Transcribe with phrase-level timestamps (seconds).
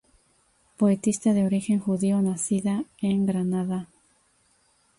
[0.77, 3.87] Poetisa de origen judío, nacida en Granada.